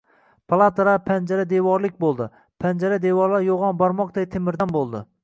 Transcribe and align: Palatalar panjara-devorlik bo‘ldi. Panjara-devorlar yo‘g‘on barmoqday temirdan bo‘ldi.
Palatalar 0.51 1.01
panjara-devorlik 1.09 1.99
bo‘ldi. 2.05 2.29
Panjara-devorlar 2.65 3.45
yo‘g‘on 3.49 3.79
barmoqday 3.83 4.29
temirdan 4.37 4.75
bo‘ldi. 4.79 5.05